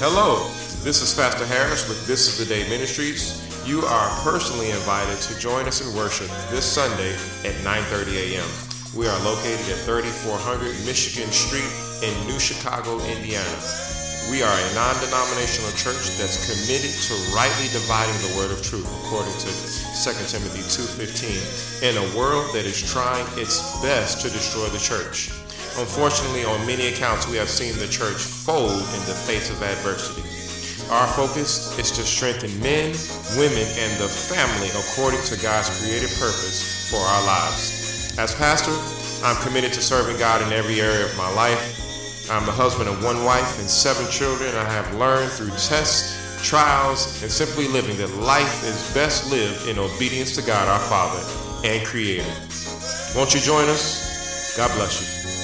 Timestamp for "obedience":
49.78-50.34